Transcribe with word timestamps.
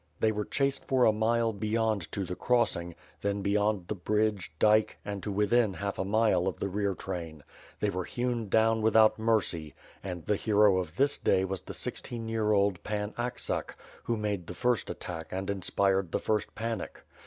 They 0.19 0.31
were 0.31 0.45
chased 0.45 0.83
for 0.85 1.05
a 1.05 1.11
mile 1.13 1.53
beyond 1.53 2.11
to 2.11 2.23
the 2.25 2.35
crossing, 2.35 2.95
then 3.21 3.43
beyond 3.43 3.87
the 3.87 3.93
bridge, 3.93 4.51
dike, 4.57 4.97
and 5.05 5.21
to 5.21 5.31
within 5.31 5.75
half 5.75 5.99
a 5.99 6.03
mile 6.03 6.47
of 6.47 6.59
the 6.59 6.67
rear 6.69 6.95
train. 6.95 7.43
They 7.79 7.91
were 7.91 8.05
hewn 8.05 8.49
down 8.49 8.81
without 8.81 9.19
mercy, 9.19 9.75
and 10.03 10.25
the 10.25 10.37
hero 10.37 10.79
of 10.79 10.95
this 10.95 11.19
day 11.19 11.45
was 11.45 11.61
the 11.61 11.75
sixteen 11.75 12.27
year 12.27 12.51
old 12.51 12.81
Pan 12.83 13.13
Aksak, 13.15 13.75
who 14.05 14.17
made 14.17 14.47
the 14.47 14.55
first 14.55 14.89
attack 14.89 15.27
and 15.29 15.51
inspired 15.51 16.11
the 16.11 16.19
first 16.19 16.55
panic. 16.55 17.03